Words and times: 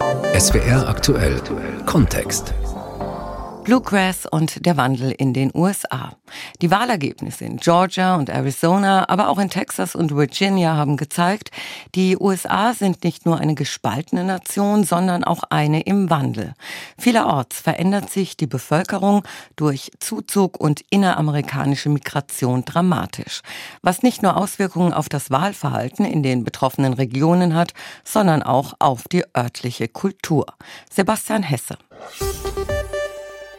SWR 0.00 0.88
aktuell 0.88 1.40
Kontext. 1.86 2.63
Bluegrass 3.64 4.26
und 4.26 4.66
der 4.66 4.76
Wandel 4.76 5.10
in 5.10 5.32
den 5.32 5.50
USA. 5.54 6.12
Die 6.60 6.70
Wahlergebnisse 6.70 7.46
in 7.46 7.56
Georgia 7.56 8.14
und 8.14 8.28
Arizona, 8.28 9.08
aber 9.08 9.30
auch 9.30 9.38
in 9.38 9.48
Texas 9.48 9.94
und 9.94 10.14
Virginia 10.14 10.76
haben 10.76 10.98
gezeigt, 10.98 11.50
die 11.94 12.18
USA 12.18 12.74
sind 12.74 13.02
nicht 13.04 13.24
nur 13.24 13.38
eine 13.38 13.54
gespaltene 13.54 14.22
Nation, 14.22 14.84
sondern 14.84 15.24
auch 15.24 15.44
eine 15.48 15.80
im 15.80 16.10
Wandel. 16.10 16.52
Vielerorts 16.98 17.58
verändert 17.58 18.10
sich 18.10 18.36
die 18.36 18.46
Bevölkerung 18.46 19.24
durch 19.56 19.92
Zuzug 19.98 20.60
und 20.60 20.82
inneramerikanische 20.90 21.88
Migration 21.88 22.66
dramatisch, 22.66 23.40
was 23.80 24.02
nicht 24.02 24.22
nur 24.22 24.36
Auswirkungen 24.36 24.92
auf 24.92 25.08
das 25.08 25.30
Wahlverhalten 25.30 26.04
in 26.04 26.22
den 26.22 26.44
betroffenen 26.44 26.92
Regionen 26.92 27.54
hat, 27.54 27.72
sondern 28.04 28.42
auch 28.42 28.74
auf 28.78 29.04
die 29.08 29.24
örtliche 29.34 29.88
Kultur. 29.88 30.44
Sebastian 30.90 31.42
Hesse. 31.42 31.78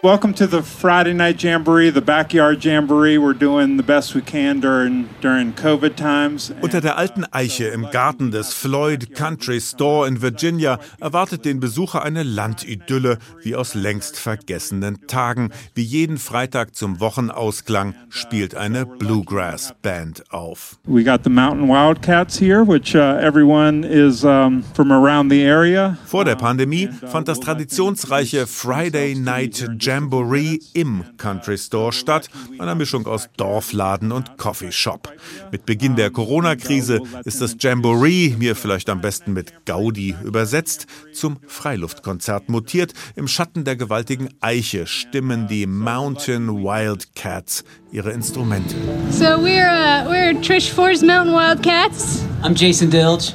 Welcome 0.05 0.35
to 0.35 0.45
the 0.45 0.61
Friday 0.61 1.15
Night 1.15 1.41
Jamboree, 1.41 1.89
the 1.89 1.99
backyard 1.99 2.63
jamboree. 2.63 3.17
We're 3.17 3.33
doing 3.33 3.77
the 3.77 3.81
best 3.81 4.13
we 4.13 4.21
can 4.21 4.59
during 4.59 5.09
during 5.19 5.51
COVID 5.55 5.95
times. 5.95 6.53
Unter 6.61 6.79
der 6.79 6.99
alten 6.99 7.25
Eiche 7.31 7.69
im 7.69 7.89
Garten 7.89 8.29
des 8.29 8.53
Floyd 8.53 9.15
Country 9.15 9.59
Store 9.59 10.07
in 10.07 10.21
Virginia 10.21 10.77
erwartet 10.99 11.43
den 11.43 11.59
Besucher 11.59 12.03
eine 12.03 12.21
Landidylle 12.21 13.17
wie 13.41 13.55
aus 13.55 13.73
längst 13.73 14.19
vergessenen 14.19 15.07
Tagen. 15.07 15.49
Wie 15.73 15.81
jeden 15.81 16.19
Freitag 16.19 16.75
zum 16.75 16.99
Wochenausklang 16.99 17.95
spielt 18.09 18.53
eine 18.53 18.85
Bluegrass 18.85 19.73
Band 19.81 20.31
auf. 20.31 20.77
We 20.85 21.03
got 21.03 21.23
the 21.23 21.31
Mountain 21.31 21.67
Wildcats 21.67 22.39
here, 22.39 22.63
which 22.63 22.93
uh, 22.93 23.17
everyone 23.19 23.83
is 23.83 24.23
um, 24.23 24.61
from 24.75 24.91
around 24.91 25.31
the 25.31 25.43
area. 25.43 25.97
Vor 26.05 26.25
der 26.25 26.35
Pandemie 26.35 26.89
fand 27.07 27.27
das 27.27 27.39
traditionsreiche 27.39 28.45
Friday 28.45 29.15
Night 29.15 29.67
Jamboree 29.79 29.94
Jamboree 29.95 30.59
im 30.73 31.05
Country 31.15 31.57
Store 31.57 31.93
statt, 31.93 32.29
einer 32.59 32.75
Mischung 32.75 33.07
aus 33.07 33.29
Dorfladen 33.37 34.11
und 34.11 34.37
Coffeeshop. 34.37 35.13
Mit 35.53 35.65
Beginn 35.65 35.95
der 35.95 36.09
Corona-Krise 36.09 36.99
ist 37.23 37.39
das 37.39 37.55
Jamboree, 37.57 38.35
mir 38.37 38.57
vielleicht 38.57 38.89
am 38.89 38.99
besten 38.99 39.31
mit 39.31 39.65
Gaudi 39.65 40.13
übersetzt, 40.21 40.87
zum 41.13 41.37
Freiluftkonzert 41.47 42.49
mutiert. 42.49 42.93
Im 43.15 43.29
Schatten 43.29 43.63
der 43.63 43.77
gewaltigen 43.77 44.27
Eiche 44.41 44.85
stimmen 44.85 45.47
die 45.47 45.65
Mountain 45.65 46.49
Wildcats 46.61 47.63
ihre 47.93 48.11
Instrumente. 48.11 48.75
So 49.11 49.37
we're, 49.37 49.69
uh, 49.69 50.09
we're 50.09 50.37
Trish 50.41 50.73
Ford's 50.73 51.03
Mountain 51.03 51.33
Wildcats. 51.33 52.25
I'm 52.43 52.53
Jason 52.53 52.89
Dilge 52.89 53.33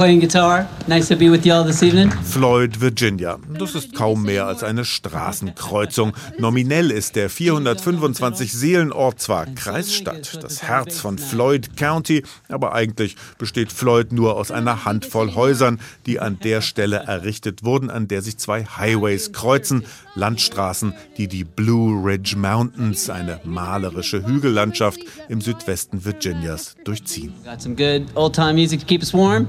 playing 0.00 0.20
guitar. 0.20 0.66
Nice 0.86 1.08
to 1.08 1.14
be 1.14 1.30
with 1.30 1.44
y'all 1.44 1.62
this 1.62 1.82
evening. 1.82 2.10
Floyd, 2.10 2.80
Virginia. 2.80 3.38
Das 3.58 3.74
ist 3.74 3.94
kaum 3.94 4.22
mehr 4.22 4.46
als 4.46 4.62
eine 4.62 4.86
Straßenkreuzung. 4.86 6.14
Nominell 6.38 6.90
ist 6.90 7.16
der 7.16 7.28
425 7.28 8.50
Seelenort 8.50 9.20
zwar 9.20 9.44
Kreisstadt, 9.44 10.42
das 10.42 10.62
Herz 10.62 11.00
von 11.00 11.18
Floyd 11.18 11.76
County, 11.76 12.22
aber 12.48 12.72
eigentlich 12.72 13.16
besteht 13.36 13.72
Floyd 13.72 14.10
nur 14.10 14.36
aus 14.36 14.50
einer 14.50 14.86
Handvoll 14.86 15.34
Häusern, 15.34 15.78
die 16.06 16.18
an 16.18 16.38
der 16.42 16.62
Stelle 16.62 16.96
errichtet 16.96 17.62
wurden, 17.62 17.90
an 17.90 18.08
der 18.08 18.22
sich 18.22 18.38
zwei 18.38 18.64
Highways 18.64 19.32
kreuzen, 19.34 19.84
Landstraßen, 20.14 20.94
die 21.18 21.28
die 21.28 21.44
Blue 21.44 22.02
Ridge 22.02 22.36
Mountains, 22.38 23.10
eine 23.10 23.38
malerische 23.44 24.26
Hügellandschaft 24.26 25.00
im 25.28 25.42
Südwesten 25.42 26.06
Virginias, 26.06 26.74
durchziehen. 26.84 27.34
Got 27.44 27.60
some 27.60 27.74
good 27.74 28.06
old-time 28.14 28.54
music 28.54 28.80
to 28.80 28.86
keep 28.86 29.02
us 29.02 29.12
warm. 29.12 29.46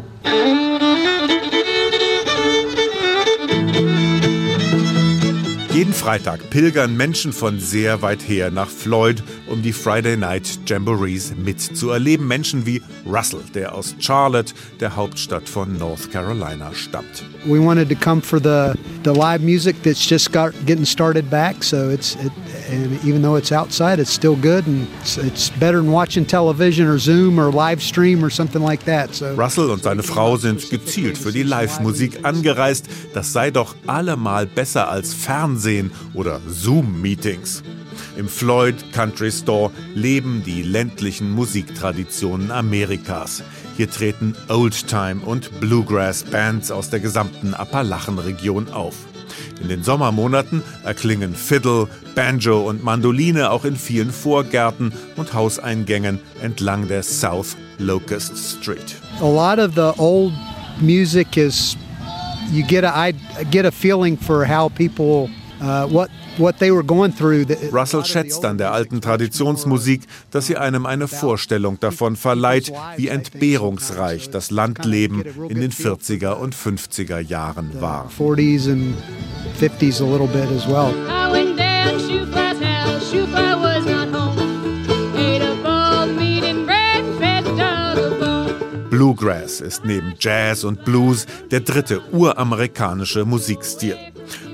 Jeden 5.74 5.94
Freitag 5.94 6.50
pilgern 6.50 6.96
Menschen 6.96 7.34
von 7.34 7.60
sehr 7.60 8.02
weit 8.02 8.22
her 8.28 8.52
nach 8.52 8.70
Floyd, 8.70 9.24
um 9.48 9.62
die 9.64 9.74
Friday 9.74 10.16
Night 10.16 10.60
Jamborees 10.68 11.34
mitzuerleben. 11.36 12.28
Menschen 12.28 12.66
wie 12.66 12.82
Russell, 13.06 13.42
der 13.56 13.74
aus 13.74 13.96
Charlotte, 13.98 14.54
der 14.80 14.96
Hauptstadt 14.96 15.50
von 15.50 15.78
North 15.78 16.12
Carolina, 16.12 16.72
stammt. 16.74 17.24
We 17.46 17.60
wanted 17.60 17.90
to 17.90 17.96
come 17.96 18.22
for 18.22 18.40
the 18.40 18.78
the 19.04 19.18
live 19.18 19.42
music 19.42 19.82
that's 19.82 20.08
just 20.08 20.32
got 20.32 20.54
getting 20.66 20.86
started 20.86 21.30
back. 21.30 21.64
So 21.64 21.90
it's 21.90 22.16
it, 22.24 22.32
and 22.72 23.04
even 23.04 23.22
though 23.22 23.36
it's 23.36 23.52
outside, 23.52 24.00
it's 24.00 24.12
still 24.12 24.36
good 24.36 24.66
and 24.68 24.88
it's, 25.02 25.18
it's 25.18 25.50
better 25.50 25.82
than 25.82 25.92
watching 25.92 26.26
television 26.26 26.88
or 26.88 26.98
Zoom 26.98 27.40
or 27.40 27.52
live 27.52 27.82
stream 27.82 28.24
or 28.24 28.30
something 28.30 28.62
like 28.62 28.86
that. 28.86 29.14
So 29.14 29.34
Russell 29.36 29.70
und 29.70 29.84
seine 29.84 30.04
Frau 30.04 30.38
sind 30.38 30.70
gezielt 30.70 31.18
für 31.18 31.32
die 31.32 31.44
Live-Musik 31.44 32.24
angereist. 32.24 32.88
Das 33.14 33.34
sei 33.34 33.52
doch 33.52 33.76
allemal 33.88 34.46
besser 34.46 34.90
als 34.90 35.14
Fernsehen 35.14 35.92
oder 36.14 36.40
Zoom-Meetings. 36.48 37.64
Im 38.18 38.28
Floyd 38.28 38.76
Country 38.94 39.32
Store 39.32 39.72
leben 39.94 40.44
die 40.46 40.64
ländlichen 40.64 41.32
Musiktraditionen 41.32 42.52
Amerikas. 42.52 43.44
Hier 43.78 43.90
treten 43.90 44.36
Oldtime 44.48 45.22
und 45.26 45.60
Bluegrass 45.60 46.24
Bands 46.24 46.72
aus 46.72 46.90
der 46.90 47.00
gesamten 47.00 47.54
Appalachenregion 47.54 48.70
auf. 48.70 48.96
In 49.62 49.70
den 49.70 49.84
Sommermonaten 49.84 50.62
erklingen 50.84 51.36
Fiddle, 51.36 51.88
Banjo 52.16 52.68
und 52.68 52.84
Mandoline 52.84 53.52
auch 53.52 53.66
in 53.66 53.76
vielen 53.76 54.12
Vorgärten 54.12 54.92
und 55.16 55.34
Hauseingängen 55.34 56.20
entlang 56.42 56.88
der 56.88 57.04
South 57.04 57.56
Locust 57.78 58.38
Street. 58.38 58.96
a 59.22 59.28
lot 59.28 59.60
of 59.60 59.76
the 59.76 59.94
old 60.02 60.34
music 60.80 61.38
is 61.38 61.76
you 62.52 62.64
get 62.64 62.84
a 62.84 62.92
I 62.96 63.14
get 63.52 63.66
a 63.66 63.72
feeling 63.72 64.18
for 64.18 64.46
how 64.46 64.70
people 64.70 65.30
what 65.62 66.10
what 66.38 66.58
they 66.60 66.72
were 66.72 66.84
going 66.84 67.12
through. 67.16 67.46
The- 67.48 67.70
Russell 67.72 68.04
schätzt 68.04 68.44
an 68.46 68.58
der 68.58 68.72
alten 68.74 69.00
Traditionsmusik, 69.02 70.02
dass 70.32 70.48
sie 70.48 70.58
einem 70.58 70.86
eine 70.86 71.08
Vorstellung 71.08 71.80
davon 71.80 72.16
verleiht, 72.16 72.72
wie 72.98 73.08
entbehrungsreich 73.10 74.30
das 74.30 74.50
Landleben 74.52 75.22
in 75.50 75.60
den 75.62 75.72
40er 75.72 76.34
und 76.34 76.56
50er 76.56 77.20
Jahren 77.20 77.80
war. 77.82 78.10
40s 78.18 78.72
and 78.72 78.96
50s 79.60 80.02
a 80.02 80.06
little 80.06 80.28
bit 80.28 80.50
as 80.56 80.68
well. 80.68 80.92
I 81.08 81.32
went 81.32 81.58
down 81.60 82.00
Shoefly's 82.00 82.60
house. 82.62 83.12
Shoefly 83.12 83.56
was 83.62 83.86
not 83.86 84.08
home. 84.14 84.38
Ate 85.18 85.44
up 85.44 85.66
all 85.66 86.08
the 86.08 86.14
meat 86.14 86.44
and 86.44 86.66
bread 86.66 87.04
and 87.04 87.20
fed 87.20 87.46
the 87.46 87.52
dog 87.52 87.98
a 87.98 88.10
bone. 88.20 88.90
Bluegrass 88.90 89.62
ist 89.62 89.86
neben 89.86 90.14
Jazz 90.20 90.64
und 90.64 90.84
Blues 90.86 91.26
der 91.52 91.60
dritte 91.62 92.02
uramerikanische 92.12 93.26
Musikstil. 93.26 93.96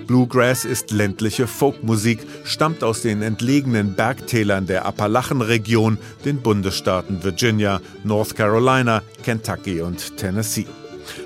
Bluegrass 0.07 0.63
ist 0.63 0.91
ländliche 0.91 1.47
Folkmusik, 1.47 2.25
stammt 2.45 2.81
aus 2.81 3.01
den 3.01 3.21
entlegenen 3.21 3.93
Bergtälern 3.93 4.65
der 4.65 4.85
Appalachenregion, 4.85 5.97
den 6.23 6.41
Bundesstaaten 6.41 7.23
Virginia, 7.25 7.81
North 8.05 8.33
Carolina, 8.33 9.03
Kentucky 9.23 9.81
und 9.81 10.15
Tennessee. 10.15 10.65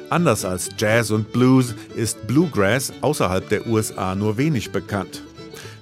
Anders 0.09 0.43
als 0.43 0.69
Jazz 0.77 1.11
und 1.11 1.31
Blues 1.31 1.75
ist 1.95 2.25
Bluegrass 2.25 2.91
außerhalb 3.01 3.47
der 3.49 3.67
USA 3.67 4.15
nur 4.15 4.37
wenig 4.37 4.71
bekannt. 4.71 5.21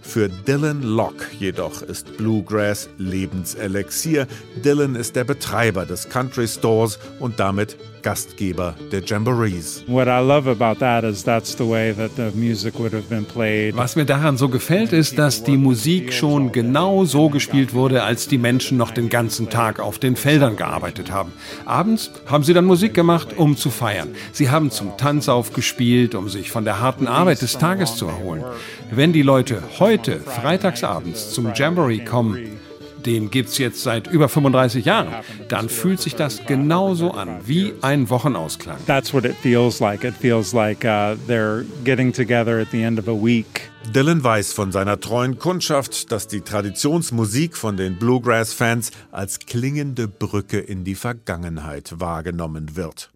Für 0.01 0.27
Dylan 0.27 0.81
Locke 0.81 1.25
jedoch 1.39 1.81
ist 1.83 2.17
Bluegrass 2.17 2.89
Lebenselixier. 2.97 4.27
Dylan 4.65 4.95
ist 4.95 5.15
der 5.15 5.23
Betreiber 5.23 5.85
des 5.85 6.09
Country 6.09 6.47
Stores 6.47 6.99
und 7.19 7.39
damit 7.39 7.77
Gastgeber 8.01 8.75
der 8.91 9.01
Jamborees. 9.03 9.83
What 9.87 10.07
I 10.07 10.19
love 10.19 10.49
about 10.49 10.79
that 10.79 11.03
is 11.03 11.23
that's 11.23 11.55
the 11.57 11.67
way 11.67 11.93
that 11.93 12.11
the 12.15 12.31
music 12.37 12.79
would 12.79 12.93
have 12.93 13.09
been 13.09 13.25
played. 13.25 13.75
Was 13.75 13.95
mir 13.95 14.05
daran 14.05 14.37
so 14.37 14.49
gefällt, 14.49 14.93
ist, 14.93 15.17
dass 15.17 15.43
die 15.43 15.57
Musik 15.57 16.13
schon 16.13 16.51
genau 16.51 17.05
so 17.05 17.29
gespielt 17.29 17.73
wurde, 17.73 18.03
als 18.03 18.27
die 18.27 18.38
Menschen 18.38 18.77
noch 18.77 18.91
den 18.91 19.09
ganzen 19.09 19.49
Tag 19.49 19.79
auf 19.79 19.99
den 19.99 20.15
Feldern 20.15 20.55
gearbeitet 20.55 21.11
haben. 21.11 21.33
Abends 21.65 22.11
haben 22.25 22.43
sie 22.43 22.53
dann 22.53 22.65
Musik 22.65 22.93
gemacht, 22.93 23.38
um 23.38 23.57
zu 23.57 23.69
feiern. 23.69 24.09
Sie 24.31 24.49
haben 24.49 24.71
zum 24.71 24.97
Tanz 24.97 25.29
aufgespielt, 25.29 26.15
um 26.15 26.29
sich 26.29 26.51
von 26.51 26.65
der 26.65 26.79
harten 26.79 27.07
Arbeit 27.07 27.41
des 27.41 27.57
Tages 27.57 27.95
zu 27.95 28.07
erholen. 28.07 28.44
Wenn 28.91 29.13
die 29.13 29.21
Leute 29.21 29.63
heute, 29.79 30.19
freitagsabends, 30.19 31.31
zum 31.31 31.53
Jamboree 31.53 32.03
kommen, 32.06 32.59
den 33.06 33.31
gibt's 33.31 33.57
jetzt 33.57 33.84
seit 33.84 34.07
über 34.07 34.30
35 34.30 34.86
Jahren, 34.86 35.24
dann 35.48 35.69
fühlt 35.69 36.00
sich 36.00 36.16
das 36.16 36.46
genauso 36.46 37.12
an 37.12 37.42
wie 37.46 37.74
ein 37.81 38.10
Wochenausklang. 38.10 38.78
That's 38.86 39.13
what 39.13 39.25
it 39.25 39.36
feels 39.42 39.80
like. 39.80 40.04
It 40.04 40.13
feels 40.13 40.54
like 40.54 40.84
uh, 40.84 41.16
they're 41.28 41.66
getting 41.84 42.13
together 42.13 42.60
at 42.60 42.68
the 42.72 42.81
end 42.81 43.00
of 43.00 43.07
a 43.07 43.13
week. 43.13 43.69
Dylan 43.94 44.24
weiß 44.24 44.54
von 44.54 44.72
seiner 44.72 45.00
treuen 45.00 45.40
Kundschaft, 45.40 46.12
dass 46.12 46.28
die 46.28 46.42
Traditionsmusik 46.42 47.57
von 47.57 47.75
den 47.75 47.98
Bluegrass-Fans 47.98 48.92
als 49.12 49.40
klingende 49.40 50.07
Brücke 50.07 50.60
in 50.60 50.84
die 50.84 50.96
Vergangenheit 50.96 52.00
wahrgenommen 52.00 52.75
wird. 52.75 53.10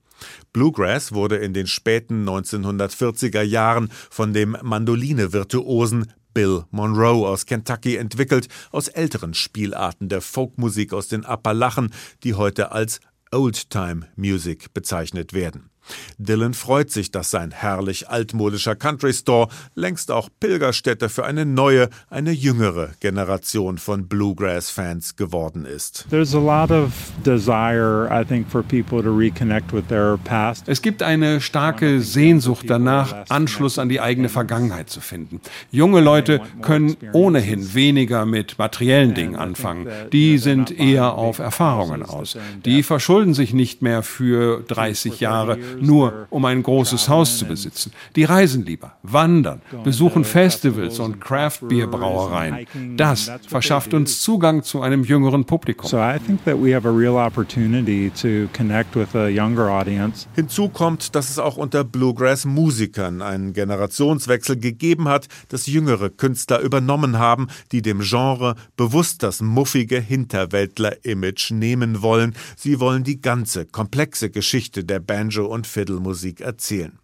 Bluegrass 0.52 1.14
wurde 1.14 1.38
in 1.38 1.54
den 1.54 1.68
späten 1.68 2.28
1940er 2.28 3.42
Jahren 3.42 3.90
von 4.10 4.34
dem 4.34 4.58
Mandoline-Virtuosen 4.62 6.12
Bill 6.34 6.66
Monroe 6.72 7.28
aus 7.28 7.46
Kentucky 7.46 7.98
entwickelt, 7.98 8.48
aus 8.72 8.88
älteren 8.88 9.34
Spielarten 9.34 10.10
der 10.10 10.22
Folkmusik 10.22 10.94
aus 10.94 11.08
den 11.08 11.26
Appalachen, 11.26 11.94
die 12.24 12.34
heute 12.34 12.72
als 12.72 13.00
Old-Time 13.32 14.08
Music 14.16 14.74
bezeichnet 14.74 15.34
werden. 15.34 15.73
Dylan 16.18 16.54
freut 16.54 16.92
sich, 16.92 17.12
dass 17.12 17.32
sein 17.32 17.52
herrlich 17.52 18.10
altmodischer 18.10 18.76
Country 18.76 19.14
Store 19.14 19.48
längst 19.76 20.12
auch 20.12 20.30
Pilgerstätte 20.40 21.10
für 21.10 21.26
eine 21.26 21.46
neue, 21.46 21.90
eine 22.10 22.32
jüngere 22.32 22.92
Generation 23.00 23.78
von 23.78 24.08
Bluegrass-Fans 24.08 25.16
geworden 25.16 25.66
ist. 25.66 26.06
There's 26.10 26.36
a 26.36 26.40
lot 26.40 26.72
of 26.72 26.92
desire, 27.26 28.08
I 28.12 28.26
think, 28.26 28.50
for 28.50 28.64
people 28.64 29.02
to 29.04 29.16
reconnect 29.16 29.74
with 29.74 29.88
their 29.88 30.18
past. 30.24 30.68
Es 30.68 30.82
gibt 30.82 31.04
eine 31.04 31.42
starke 31.42 32.02
Sehnsucht 32.02 32.70
danach, 32.70 33.26
Anschluss 33.30 33.80
an 33.80 33.90
die 33.90 34.00
eigene 34.00 34.30
Vergangenheit 34.30 34.90
zu 34.90 35.02
finden. 35.02 35.42
Junge 35.72 36.02
Leute 36.02 36.42
können 36.62 36.96
ohnehin 37.14 37.74
weniger 37.74 38.26
mit 38.26 38.58
materiellen 38.58 39.14
Dingen 39.14 39.36
anfangen. 39.36 39.88
Die 40.12 40.38
sind 40.38 40.72
eher 40.72 41.16
auf 41.16 41.40
Erfahrungen 41.40 42.04
aus. 42.04 42.38
Die 42.66 42.84
verschulden 42.84 43.34
sich 43.34 43.54
nicht 43.54 43.82
mehr 43.82 44.04
für 44.04 44.64
30 44.68 45.20
Jahre, 45.20 45.58
nur 45.80 46.28
um 46.30 46.46
ein 46.46 46.64
großes 46.64 47.10
Haus 47.10 47.38
zu 47.38 47.46
besitzen. 47.46 47.92
Die 48.16 48.24
reisen 48.24 48.66
lieber, 48.66 48.94
wandern, 49.04 49.62
besuchen 49.84 50.24
Festivals 50.24 51.00
und 51.00 51.20
Craft-Bier-Brauereien. 51.20 52.68
Das 52.98 53.31
verschafft 53.48 53.94
uns 53.94 54.22
Zugang 54.22 54.64
zu 54.64 54.81
einem 54.81 55.04
jüngeren 55.04 55.46
Publikum. 55.46 55.90
So 55.90 55.98
I 55.98 56.18
think 56.20 56.44
that 56.46 56.56
we 56.62 56.75
have 56.75 56.88
a 56.88 56.92
real 56.92 57.16
opportunity 57.16 58.12
to 58.22 58.50
connect 58.56 58.96
with 58.96 59.16
a 59.16 59.28
younger 59.28 59.70
audience. 59.70 60.28
Hinzu 60.36 60.70
kommt, 60.70 61.16
dass 61.16 61.30
es 61.30 61.40
auch 61.40 61.58
unter 61.58 61.84
Bluegrass-Musikern 61.84 63.22
einen 63.22 63.54
Generationswechsel 63.54 64.58
gegeben 64.58 65.08
hat, 65.08 65.28
dass 65.50 65.68
jüngere 65.68 66.10
Künstler 66.10 66.60
übernommen 66.60 67.18
haben, 67.18 67.48
die 67.72 67.81
dem 67.81 68.00
Genre 68.00 68.56
bewusst 68.78 69.24
das 69.24 69.42
muffige 69.42 70.00
Hinterwäldler-Image 70.00 71.52
nehmen 71.52 72.02
wollen. 72.02 72.36
Sie 72.56 72.80
wollen 72.80 73.04
die 73.04 73.22
ganze 73.22 73.66
komplexe 73.66 74.30
Geschichte 74.30 74.84
der 74.84 75.00
Banjo- 75.00 75.48
und 75.48 75.62
Fiddle-Musik 75.63 76.42
erzählen. 76.42 77.00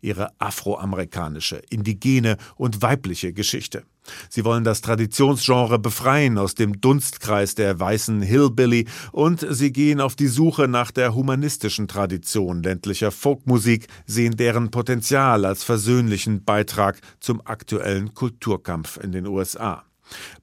Ihre 0.00 0.28
afroamerikanische, 0.38 1.62
indigene 1.70 2.36
und 2.56 2.82
weibliche 2.82 3.32
Geschichte. 3.32 3.84
Sie 4.28 4.44
wollen 4.44 4.64
das 4.64 4.82
Traditionsgenre 4.82 5.78
befreien 5.78 6.36
aus 6.36 6.54
dem 6.54 6.80
Dunstkreis 6.80 7.54
der 7.54 7.80
weißen 7.80 8.20
Hillbilly 8.20 8.86
und 9.12 9.46
sie 9.48 9.72
gehen 9.72 10.00
auf 10.00 10.14
die 10.14 10.28
Suche 10.28 10.68
nach 10.68 10.90
der 10.90 11.14
humanistischen 11.14 11.88
Tradition 11.88 12.62
ländlicher 12.62 13.10
Folkmusik, 13.10 13.88
sehen 14.06 14.36
deren 14.36 14.70
Potenzial 14.70 15.46
als 15.46 15.64
versöhnlichen 15.64 16.44
Beitrag 16.44 17.00
zum 17.20 17.40
aktuellen 17.46 18.12
Kulturkampf 18.12 18.98
in 18.98 19.12
den 19.12 19.26
USA. 19.26 19.84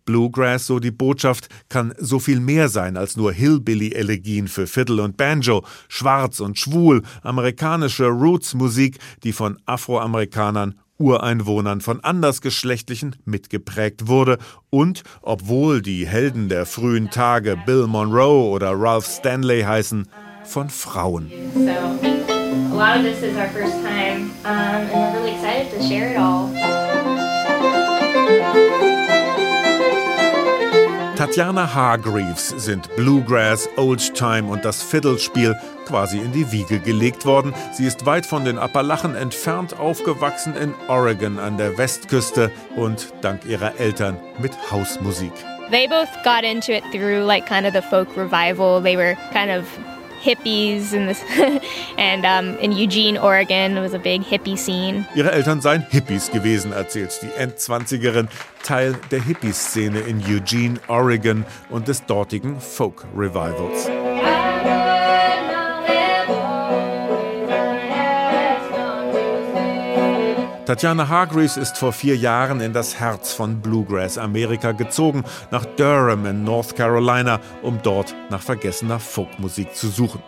Bluegrass, 0.05 0.67
so 0.67 0.79
die 0.79 0.91
Botschaft, 0.91 1.47
kann 1.69 1.93
so 1.97 2.19
viel 2.19 2.39
mehr 2.39 2.69
sein 2.69 2.97
als 2.97 3.15
nur 3.15 3.31
Hillbilly-Elegien 3.31 4.47
für 4.47 4.67
Fiddle 4.67 5.03
und 5.03 5.17
Banjo, 5.17 5.63
schwarz 5.87 6.39
und 6.39 6.57
schwul, 6.57 7.03
amerikanische 7.21 8.07
Roots-Musik, 8.07 8.97
die 9.23 9.33
von 9.33 9.57
Afroamerikanern 9.65 10.75
Ureinwohnern 11.01 11.81
von 11.81 11.99
Andersgeschlechtlichen 11.99 13.15
mitgeprägt 13.25 14.07
wurde. 14.07 14.37
Und, 14.69 15.01
obwohl 15.21 15.81
die 15.81 16.07
Helden 16.07 16.47
der 16.47 16.67
frühen 16.67 17.09
Tage 17.09 17.57
Bill 17.65 17.87
Monroe 17.87 18.51
oder 18.51 18.71
Ralph 18.79 19.07
Stanley 19.07 19.63
heißen, 19.63 20.07
von 20.43 20.69
Frauen. 20.69 21.31
So 28.43 28.90
Tatjana 31.21 31.71
Hargreaves 31.71 32.49
sind 32.49 32.95
Bluegrass, 32.95 33.69
Oldtime 33.77 34.49
und 34.51 34.65
das 34.65 34.81
Fiddlespiel 34.81 35.55
quasi 35.85 36.17
in 36.17 36.31
die 36.31 36.51
Wiege 36.51 36.79
gelegt 36.79 37.27
worden. 37.27 37.53
Sie 37.73 37.85
ist 37.85 38.07
weit 38.07 38.25
von 38.25 38.43
den 38.43 38.57
Appalachen 38.57 39.13
entfernt 39.13 39.77
aufgewachsen 39.77 40.55
in 40.55 40.73
Oregon 40.87 41.37
an 41.37 41.57
der 41.57 41.77
Westküste 41.77 42.49
und 42.75 43.13
dank 43.21 43.45
ihrer 43.45 43.79
Eltern 43.79 44.17
mit 44.39 44.51
Hausmusik. 44.71 45.31
They 45.69 45.87
both 45.87 46.09
got 46.23 46.43
into 46.43 46.71
it 46.71 46.83
through 46.91 47.23
like 47.23 47.45
kind 47.45 47.67
of 47.67 47.73
the 47.73 47.83
folk 47.83 48.07
revival. 48.17 48.81
They 48.81 48.97
were 48.97 49.15
kind 49.31 49.51
of 49.51 49.65
hippies 50.21 50.93
in 50.93 51.07
this, 51.07 51.23
and 51.97 52.25
um, 52.25 52.57
in 52.59 52.71
Eugene, 52.71 53.17
Oregon, 53.17 53.77
it 53.77 53.81
was 53.81 53.93
a 53.93 53.99
big 53.99 54.21
hippie 54.21 54.57
scene. 54.57 55.05
Ihre 55.15 55.31
Eltern 55.31 55.61
seien 55.61 55.85
Hippies 55.89 56.31
gewesen, 56.31 56.71
erzählt 56.71 57.19
die 57.21 57.31
Endzwanzigerin, 57.37 58.27
Teil 58.63 58.95
der 59.09 59.21
Hippie-Szene 59.21 59.99
in 60.01 60.23
Eugene, 60.25 60.79
Oregon 60.87 61.45
und 61.69 61.87
des 61.87 62.05
dortigen 62.05 62.59
Folk-Revivals. 62.59 63.89
Tatjana 70.71 71.09
Hargreaves 71.09 71.57
ist 71.57 71.77
vor 71.77 71.91
vier 71.91 72.15
Jahren 72.15 72.61
in 72.61 72.71
das 72.71 72.97
Herz 72.97 73.33
von 73.33 73.59
Bluegrass 73.59 74.17
Amerika 74.17 74.71
gezogen, 74.71 75.25
nach 75.51 75.65
Durham 75.65 76.25
in 76.25 76.45
North 76.45 76.77
Carolina, 76.77 77.41
um 77.61 77.81
dort 77.83 78.15
nach 78.29 78.41
vergessener 78.41 78.97
Folkmusik 78.97 79.75
zu 79.75 79.89
suchen. 79.89 80.23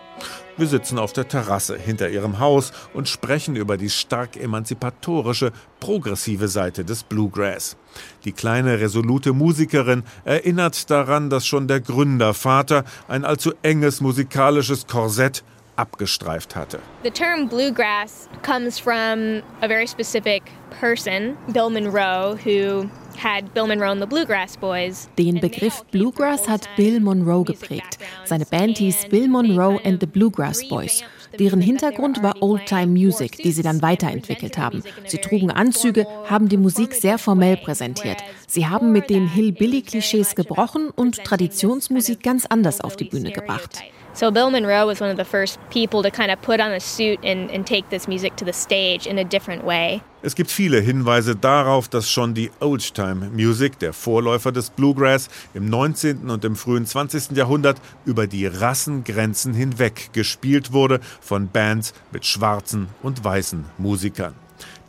Wir 0.57 0.67
sitzen 0.67 0.99
auf 0.99 1.13
der 1.13 1.29
Terrasse 1.29 1.77
hinter 1.77 2.09
ihrem 2.09 2.39
Haus 2.39 2.73
und 2.93 3.07
sprechen 3.07 3.55
über 3.55 3.77
die 3.77 3.89
stark 3.89 4.35
emanzipatorische, 4.35 5.53
progressive 5.79 6.49
Seite 6.49 6.83
des 6.83 7.03
Bluegrass. 7.03 7.77
Die 8.25 8.33
kleine, 8.33 8.81
resolute 8.81 9.31
Musikerin 9.31 10.03
erinnert 10.25 10.91
daran, 10.91 11.29
dass 11.29 11.47
schon 11.47 11.69
der 11.69 11.79
Gründervater 11.79 12.83
ein 13.07 13.23
allzu 13.23 13.53
enges 13.61 14.01
musikalisches 14.01 14.87
Korsett 14.87 15.45
abgestreift 15.75 16.55
hatte. 16.55 16.79
The 17.03 17.11
term 17.11 17.47
bluegrass 17.47 18.29
comes 18.41 18.79
from 18.79 19.41
a 19.61 19.67
very 19.67 19.87
specific 19.87 20.43
person, 20.79 21.37
Bill 21.51 21.69
Monroe, 21.69 22.37
who 22.43 22.89
had 23.17 23.53
Bill 23.53 23.67
Monroe 23.67 23.91
and 23.91 24.01
the 24.01 24.07
Bluegrass 24.07 24.57
Boys. 24.57 25.09
Den 25.17 25.39
Begriff 25.39 25.83
Bluegrass 25.91 26.47
hat 26.47 26.67
Bill 26.75 26.99
Monroe 26.99 27.43
geprägt. 27.43 27.99
Seine 28.25 28.45
Band 28.45 28.77
hieß 28.77 29.09
Bill 29.09 29.27
Monroe 29.27 29.79
and 29.83 29.99
the 29.99 30.07
Bluegrass 30.07 30.67
Boys. 30.67 31.03
Deren 31.39 31.61
Hintergrund 31.61 32.21
war 32.21 32.41
Old-Time 32.41 32.87
Music, 32.87 33.37
die 33.37 33.51
sie 33.51 33.63
dann 33.63 33.81
weiterentwickelt 33.81 34.57
haben. 34.57 34.83
Sie 35.07 35.17
trugen 35.17 35.49
Anzüge, 35.49 36.05
haben 36.29 36.47
die 36.47 36.57
Musik 36.57 36.93
sehr 36.93 37.17
formell 37.17 37.57
präsentiert. 37.57 38.23
Sie 38.47 38.67
haben 38.67 38.91
mit 38.91 39.09
den 39.09 39.27
Hillbilly-Klischees 39.27 40.35
gebrochen 40.35 40.89
und 40.89 41.23
Traditionsmusik 41.23 42.21
ganz 42.21 42.45
anders 42.45 42.81
auf 42.81 42.95
die 42.95 43.05
Bühne 43.05 43.31
gebracht. 43.31 43.83
So 44.15 44.31
Bill 44.31 44.51
Monroe 44.51 44.85
was 44.85 45.01
one 45.01 45.09
of 45.09 45.17
the 45.17 45.25
first 45.25 45.59
people 45.71 46.03
to 46.03 46.11
kind 46.11 46.29
of 46.29 46.39
put 46.41 46.59
on 46.59 46.71
a 46.71 46.79
suit 46.79 47.19
and, 47.23 47.49
and 47.49 47.65
take 47.65 47.89
this 47.89 48.07
music 48.07 48.35
to 48.35 48.45
the 48.45 48.53
stage 48.53 49.07
in 49.07 49.17
a 49.17 49.23
different 49.23 49.63
way. 49.63 50.01
Es 50.21 50.35
gibt 50.35 50.51
viele 50.51 50.79
Hinweise 50.79 51.35
darauf, 51.35 51.89
dass 51.89 52.09
schon 52.09 52.33
die 52.33 52.51
Oldtime 52.61 53.29
Music, 53.31 53.79
der 53.79 53.91
Vorläufer 53.91 54.51
des 54.51 54.69
Bluegrass, 54.69 55.29
im 55.53 55.67
19. 55.67 56.29
und 56.29 56.45
im 56.45 56.55
frühen 56.55 56.85
20. 56.85 57.35
Jahrhundert 57.35 57.77
über 58.05 58.27
die 58.27 58.45
Rassengrenzen 58.45 59.53
hinweg 59.53 60.11
gespielt 60.13 60.71
wurde 60.71 60.99
von 61.19 61.49
Bands 61.49 61.93
mit 62.11 62.25
schwarzen 62.25 62.87
und 63.01 63.23
weißen 63.23 63.65
Musikern. 63.79 64.35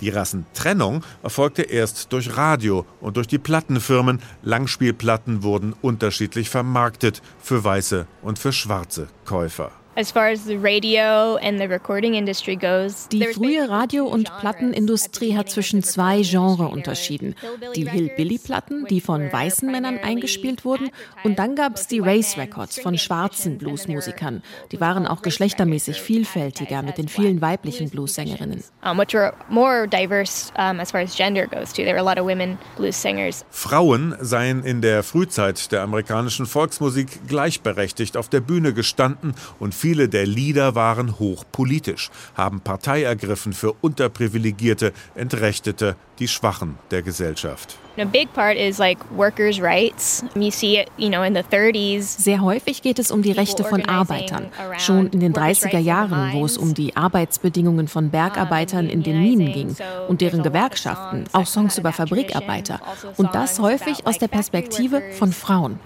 Die 0.01 0.11
Rassentrennung 0.11 1.05
erfolgte 1.23 1.63
erst 1.63 2.13
durch 2.13 2.37
Radio 2.37 2.85
und 3.01 3.17
durch 3.17 3.27
die 3.27 3.39
Plattenfirmen. 3.39 4.21
Langspielplatten 4.43 5.43
wurden 5.43 5.75
unterschiedlich 5.81 6.51
vermarktet 6.51 7.23
für 7.39 7.63
weiße 7.63 8.07
und 8.23 8.39
für 8.39 8.53
schwarze 8.53 9.09
Käufer. 9.25 9.71
As 9.97 10.11
far 10.11 10.27
as 10.33 10.45
the 10.45 10.57
radio 10.57 11.37
and 11.37 11.61
the 11.61 11.69
recording 11.69 12.15
industry 12.15 12.57
goes, 12.57 13.07
Die 13.13 13.25
frühe 13.27 13.69
Radio- 13.69 14.07
und 14.07 14.29
Plattenindustrie 14.41 15.37
hat 15.37 15.49
zwischen 15.51 15.85
zwei 15.85 16.23
Genres 16.23 16.73
unterschieden. 16.73 17.37
Die 17.77 17.89
Hillbilly-Platten, 17.89 18.87
die 18.87 19.01
von 19.01 19.33
weißen 19.33 19.71
Männern 19.71 19.99
eingespielt 19.99 20.65
wurden, 20.65 20.91
und 21.23 21.39
dann 21.39 21.55
gab 21.55 21.77
es 21.77 21.87
die 21.87 22.01
Race 22.01 22.37
Records 22.37 22.81
von 22.81 22.99
schwarzen 22.99 23.57
Bluesmusikern. 23.57 24.43
Die 24.73 24.81
waren 24.81 25.07
auch 25.07 25.23
geschlechtermäßig 25.23 26.01
vielfältiger 26.01 26.83
mit 26.83 26.99
den 26.99 27.07
vielen 27.07 27.41
weiblichen 27.41 27.89
Bluessängerinnen. 27.89 28.65
which 28.97 29.15
were 29.15 29.33
more 29.49 29.87
diverse 29.87 30.53
as 30.57 30.91
far 30.91 31.03
as 31.03 31.15
gender 31.17 31.47
goes 31.47 31.73
too. 31.73 31.85
There 31.85 31.95
were 31.95 32.01
a 32.01 32.03
lot 32.03 32.19
of 32.19 32.27
women 32.27 32.59
blues 32.77 33.01
singers. 33.01 33.45
Frauen 33.51 34.17
seien 34.21 34.65
in 34.65 34.81
der 34.81 35.05
Frühzeit 35.05 35.71
der 35.71 35.83
amerikanischen 35.83 36.47
Volksmusik 36.47 37.29
gleichberechtigt 37.29 38.17
auf 38.17 38.29
der 38.29 38.41
Bühne 38.41 38.73
gestanden 38.73 39.35
und 39.61 39.75
viele 39.85 40.09
der 40.09 40.27
Lieder 40.27 40.75
waren 40.75 41.19
hochpolitisch, 41.19 42.11
haben 42.35 42.63
Partei 42.63 43.03
ergriffen 43.03 43.53
für 43.53 43.75
Unterprivilegierte, 43.83 44.95
Entrechtete, 45.15 45.97
die 46.19 46.27
Schwachen 46.27 46.79
der 46.91 47.03
Gesellschaft. 47.03 47.77
And 47.97 48.09
a 48.09 48.11
big 48.11 48.33
part 48.33 48.57
is 48.57 48.79
like 48.79 48.99
workers' 49.15 49.61
rights. 49.61 50.25
You 50.35 50.51
see 50.51 50.81
it, 50.81 50.89
you 50.97 51.11
know, 51.11 51.23
in 51.23 51.35
the 51.35 51.43
30s. 51.43 52.03
Sehr 52.03 52.41
häufig 52.41 52.83
geht 52.83 52.99
es 52.99 53.13
um 53.13 53.23
die 53.23 53.31
Rechte 53.31 53.63
von 53.63 53.85
Arbeitern. 53.85 54.47
Schon 54.79 55.11
in 55.11 55.21
den 55.21 55.33
30er 55.33 55.79
Jahren, 55.79 56.33
wo 56.33 56.45
es 56.45 56.59
um 56.59 56.75
die 56.75 56.97
Arbeitsbedingungen 56.97 57.87
von 57.87 58.11
Bergarbeitern 58.11 58.89
in 58.89 59.05
den 59.05 59.23
Minen 59.23 59.53
ging 59.53 59.77
und 60.09 60.23
deren 60.23 60.43
Gewerkschaften, 60.43 61.25
auch 61.33 61.47
Songs 61.47 61.79
über 61.79 61.93
Fabrikarbeiter. 61.93 62.81
Und 63.17 63.33
das 63.35 63.61
häufig 63.61 64.07
aus 64.07 64.19
der 64.19 64.29
Perspektive 64.29 65.01
von 65.13 65.33
Frauen. 65.33 65.79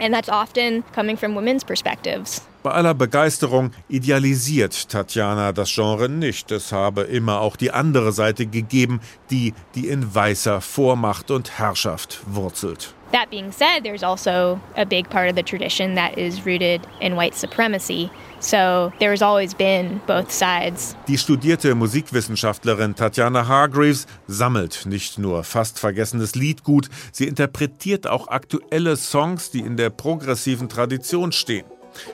Bei 2.68 2.74
aller 2.74 2.92
Begeisterung 2.92 3.70
idealisiert 3.88 4.90
Tatjana 4.90 5.52
das 5.52 5.74
Genre 5.74 6.10
nicht. 6.10 6.52
Es 6.52 6.70
habe 6.70 7.00
immer 7.00 7.40
auch 7.40 7.56
die 7.56 7.70
andere 7.70 8.12
Seite 8.12 8.44
gegeben, 8.44 9.00
die, 9.30 9.54
die 9.74 9.88
in 9.88 10.14
weißer 10.14 10.60
Vormacht 10.60 11.30
und 11.30 11.58
Herrschaft 11.58 12.20
wurzelt. 12.26 12.92
That 13.12 13.30
being 13.30 13.52
said, 13.52 13.84
there's 13.84 14.02
also 14.02 14.60
a 14.76 14.84
big 14.84 15.08
part 15.08 15.30
of 15.30 15.36
the 15.36 15.42
tradition 15.42 15.94
that 15.94 16.18
is 16.18 16.44
rooted 16.44 16.82
in 17.00 17.16
white 17.16 17.34
supremacy. 17.34 18.10
So 18.38 18.92
there's 19.00 19.22
always 19.22 19.54
been 19.54 20.02
both 20.06 20.30
sides. 20.30 20.94
Die 21.06 21.16
studierte 21.16 21.74
Musikwissenschaftlerin 21.74 22.94
Tatjana 22.94 23.48
Hargreaves 23.48 24.06
sammelt 24.26 24.84
nicht 24.84 25.18
nur 25.18 25.42
fast 25.42 25.78
vergessenes 25.78 26.34
Liedgut, 26.34 26.90
sie 27.12 27.28
interpretiert 27.28 28.06
auch 28.06 28.28
aktuelle 28.28 28.98
Songs, 28.98 29.50
die 29.50 29.60
in 29.60 29.78
der 29.78 29.88
progressiven 29.88 30.68
Tradition 30.68 31.32
stehen. 31.32 31.64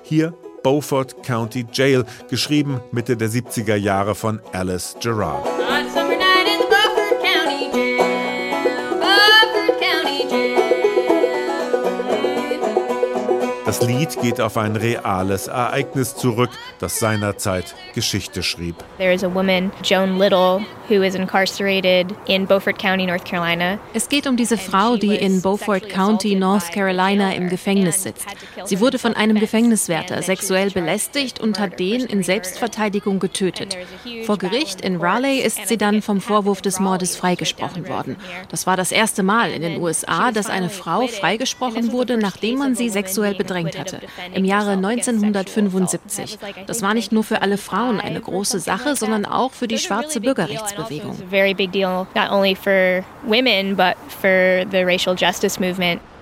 Hier 0.02 0.34
Beaufort 0.62 1.22
County 1.22 1.66
Jail, 1.72 2.04
geschrieben 2.30 2.80
Mitte 2.90 3.16
der 3.16 3.28
70er 3.28 3.76
Jahre 3.76 4.14
von 4.14 4.40
Alice 4.52 4.96
Gerard. 5.00 5.46
Das 13.76 13.88
Lied 13.88 14.20
geht 14.22 14.40
auf 14.40 14.56
ein 14.56 14.76
reales 14.76 15.48
Ereignis 15.48 16.14
zurück, 16.14 16.50
das 16.78 17.00
seinerzeit 17.00 17.74
Geschichte 17.92 18.44
schrieb. 18.44 18.76
There 18.98 19.12
is 19.12 19.24
a 19.24 19.34
woman, 19.34 19.72
Joan 19.82 20.16
Little, 20.16 20.64
who 20.88 21.02
is 21.02 21.16
incarcerated 21.16 22.14
in 22.26 22.46
Beaufort 22.46 22.78
County, 22.78 23.04
North 23.04 23.24
Carolina. 23.24 23.80
Es 23.92 24.08
geht 24.08 24.28
um 24.28 24.36
diese 24.36 24.58
Frau, 24.58 24.96
die 24.96 25.16
in 25.16 25.42
Beaufort 25.42 25.88
County, 25.88 26.36
North 26.36 26.70
Carolina 26.70 27.32
im 27.32 27.48
Gefängnis 27.48 28.04
sitzt. 28.04 28.26
Sie 28.64 28.78
wurde 28.78 29.00
von 29.00 29.14
einem 29.14 29.40
Gefängniswärter 29.40 30.22
sexuell 30.22 30.70
belästigt 30.70 31.40
und 31.40 31.58
hat 31.58 31.80
den 31.80 32.02
in 32.02 32.22
Selbstverteidigung 32.22 33.18
getötet. 33.18 33.76
Vor 34.24 34.38
Gericht 34.38 34.82
in 34.82 35.00
Raleigh 35.00 35.44
ist 35.44 35.66
sie 35.66 35.78
dann 35.78 36.00
vom 36.00 36.20
Vorwurf 36.20 36.62
des 36.62 36.78
Mordes 36.78 37.16
freigesprochen 37.16 37.88
worden. 37.88 38.16
Das 38.50 38.68
war 38.68 38.76
das 38.76 38.92
erste 38.92 39.24
Mal 39.24 39.50
in 39.50 39.62
den 39.62 39.82
USA, 39.82 40.30
dass 40.30 40.46
eine 40.46 40.70
Frau 40.70 41.08
freigesprochen 41.08 41.90
wurde, 41.90 42.18
nachdem 42.18 42.60
man 42.60 42.76
sie 42.76 42.88
sexuell 42.88 43.34
bedrängt 43.34 43.63
hatte. 43.78 44.00
Im 44.34 44.44
Jahre 44.44 44.72
1975. 44.72 46.38
Das 46.66 46.82
war 46.82 46.94
nicht 46.94 47.12
nur 47.12 47.24
für 47.24 47.42
alle 47.42 47.58
Frauen 47.58 48.00
eine 48.00 48.20
große 48.20 48.60
Sache, 48.60 48.96
sondern 48.96 49.24
auch 49.24 49.52
für 49.52 49.68
die 49.68 49.78
schwarze 49.78 50.20
Bürgerrechtsbewegung. 50.20 51.16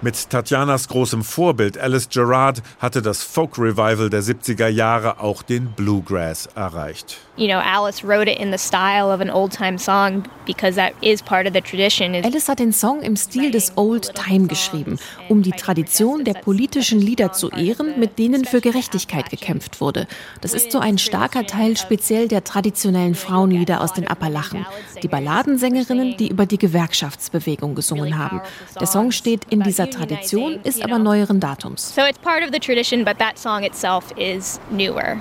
Mit 0.04 0.30
Tatjanas 0.30 0.88
großem 0.88 1.23
Vorbild 1.23 1.78
Alice 1.78 2.09
Gerard 2.09 2.61
hatte 2.80 3.02
das 3.02 3.23
Folk-Revival 3.23 4.11
der 4.11 4.21
70er 4.21 4.66
Jahre 4.66 5.21
auch 5.21 5.44
den 5.44 5.66
Bluegrass 5.76 6.49
erreicht. 6.56 7.18
You 7.37 7.47
know, 7.47 7.61
Alice 7.61 8.02
wrote 8.04 8.28
it 8.28 8.38
in 8.40 8.50
the 8.50 8.59
style 8.59 9.06
of 9.14 9.21
an 9.21 9.30
old 9.30 9.52
time 9.56 9.78
song 9.78 10.25
because 10.44 10.75
that 10.75 10.92
is 11.02 11.23
part 11.23 11.47
of 11.47 11.54
the 11.54 11.61
tradition. 11.61 12.16
Alice 12.16 12.49
hat 12.49 12.59
den 12.59 12.73
Song 12.73 13.00
im 13.00 13.14
Stil 13.16 13.52
des 13.52 13.73
Old 13.76 14.12
Time 14.14 14.49
geschrieben, 14.49 14.99
um 15.28 15.42
die 15.42 15.52
Tradition 15.52 16.25
der 16.25 16.35
politischen 16.35 17.00
Lieder 17.00 17.32
zu 17.32 17.50
ehren, 17.50 17.99
mit 18.00 18.18
denen 18.18 18.44
für 18.44 18.61
Gerechtigkeit 18.61 19.30
gekämpft 19.30 19.80
wurde. 19.80 20.09
Das 20.40 20.52
ist 20.52 20.73
so 20.73 20.80
ein 20.80 20.99
starker 20.99 21.47
Teil 21.47 21.76
speziell 21.76 22.26
der 22.26 22.42
traditionellen 22.42 23.14
Frauenlieder 23.14 23.80
aus 23.80 23.92
den 23.92 24.09
Appalachen. 24.09 24.66
Die 25.02 25.09
Balladensängerinnen, 25.09 26.16
die 26.16 26.28
über 26.28 26.47
die 26.47 26.59
Gewerkschaftsbewegung 26.59 27.76
gesungen 27.76 28.18
haben. 28.18 28.40
Der 28.80 28.88
Song 28.88 29.12
steht 29.12 29.44
in 29.49 29.61
dieser 29.61 29.91
Tradition, 29.94 30.61
ist 30.62 30.82
aber 30.82 30.99
neueren 30.99 31.40
Datums. 31.40 31.94
so 31.94 32.02
it's 32.02 32.18
part 32.18 32.42
of 32.42 32.50
the 32.52 32.58
tradition, 32.58 33.04
but 33.04 33.18
that 33.18 33.38
song 33.38 33.64
itself 33.64 34.04
is 34.16 34.61
newer. 34.70 35.20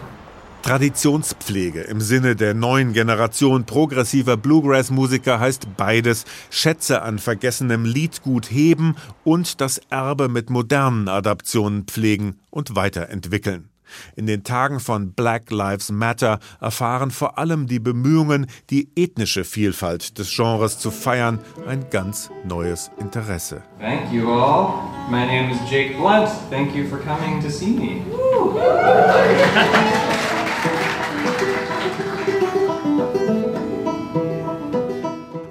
Traditionspflege 0.63 1.81
im 1.81 2.01
Sinne 2.01 2.35
der 2.35 2.53
neuen 2.53 2.93
Generation 2.93 3.65
progressiver 3.65 4.37
Bluegrass-Musiker 4.37 5.39
heißt 5.39 5.75
beides: 5.75 6.25
Schätze 6.51 7.01
an 7.01 7.17
vergessenem 7.17 7.83
Liedgut 7.83 8.51
heben 8.51 8.95
und 9.23 9.59
das 9.59 9.79
Erbe 9.89 10.29
mit 10.29 10.51
modernen 10.51 11.07
Adaptionen 11.09 11.85
pflegen 11.85 12.39
und 12.51 12.75
weiterentwickeln. 12.75 13.70
In 14.15 14.25
den 14.25 14.43
Tagen 14.43 14.79
von 14.79 15.13
Black 15.13 15.51
Lives 15.51 15.91
Matter 15.91 16.39
erfahren 16.59 17.11
vor 17.11 17.37
allem 17.37 17.67
die 17.67 17.79
Bemühungen, 17.79 18.47
die 18.69 18.89
ethnische 18.95 19.43
Vielfalt 19.43 20.17
des 20.17 20.35
Genres 20.35 20.79
zu 20.79 20.91
feiern, 20.91 21.39
ein 21.67 21.89
ganz 21.89 22.29
neues 22.45 22.91
Interesse. 22.99 23.63
Thank 23.79 24.11
you 24.11 24.29
all. 24.31 24.73
My 25.09 25.25
name 25.25 25.51
is 25.51 25.57
Jake 25.69 25.95
Blunt. 25.95 26.29
Thank 26.49 26.75
you 26.75 26.87
for 26.87 26.99
coming 26.99 27.41
to 27.41 27.49
see 27.49 27.71
me. 27.71 28.01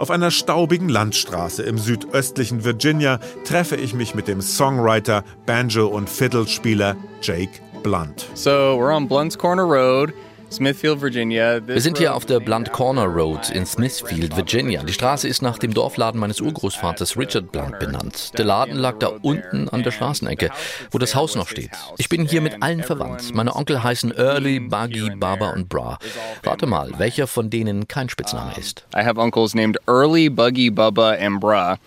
Auf 0.00 0.10
einer 0.10 0.30
staubigen 0.30 0.88
Landstraße 0.88 1.62
im 1.62 1.76
südöstlichen 1.76 2.64
Virginia 2.64 3.20
treffe 3.44 3.76
ich 3.76 3.92
mich 3.92 4.14
mit 4.14 4.28
dem 4.28 4.40
Songwriter, 4.40 5.24
Banjo- 5.44 5.88
und 5.88 6.08
Fiddlespieler 6.08 6.96
Jake 7.20 7.60
Blunt. 7.82 8.26
So 8.34 8.76
we're 8.78 8.94
on 8.94 9.08
Blunt's 9.08 9.36
Corner 9.36 9.64
Road, 9.64 10.12
Smithfield, 10.50 11.00
Virginia. 11.00 11.60
Wir 11.64 11.80
sind 11.80 11.98
hier 11.98 12.14
auf 12.14 12.26
der 12.26 12.40
Blunt 12.40 12.72
Corner 12.72 13.04
Road 13.04 13.50
in 13.50 13.64
Smithfield, 13.64 14.36
Virginia. 14.36 14.82
Die 14.82 14.92
Straße 14.92 15.28
ist 15.28 15.42
nach 15.42 15.58
dem 15.58 15.72
Dorfladen 15.72 16.18
meines 16.20 16.40
Urgroßvaters 16.40 17.16
Richard 17.16 17.52
Blunt 17.52 17.78
benannt. 17.78 18.32
Der 18.36 18.44
Laden 18.44 18.76
lag 18.76 18.98
da 18.98 19.12
unten 19.22 19.68
an 19.68 19.82
der 19.84 19.92
Straßenecke, 19.92 20.50
wo 20.90 20.98
das 20.98 21.14
Haus 21.14 21.36
noch 21.36 21.48
steht. 21.48 21.70
Ich 21.98 22.08
bin 22.08 22.26
hier 22.26 22.40
mit 22.40 22.62
allen 22.62 22.82
verwandt. 22.82 23.32
Meine 23.34 23.54
Onkel 23.54 23.82
heißen 23.82 24.12
Early, 24.16 24.58
Buggy, 24.58 25.10
Baba 25.16 25.50
und 25.50 25.68
Bra. 25.68 25.98
Rate 26.44 26.66
mal, 26.66 26.90
welcher 26.98 27.28
von 27.28 27.48
denen 27.48 27.86
kein 27.86 28.08
Spitzname 28.08 28.52
ist. 28.58 28.86
I 28.94 29.04
have 29.04 29.20
uncles 29.20 29.54
named 29.54 29.78
Early, 29.86 30.28
Buggy, 30.28 30.70
Bubba, 30.70 31.12
and 31.20 31.40
Bra. 31.40 31.78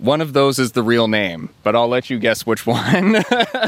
One 0.00 0.22
of 0.22 0.32
those 0.32 0.60
is 0.60 0.72
the 0.72 0.82
real 0.82 1.08
name, 1.08 1.48
but 1.64 1.74
I'll 1.74 1.88
let 1.88 2.08
you 2.08 2.20
guess 2.20 2.46
which 2.46 2.66
one. 2.66 3.24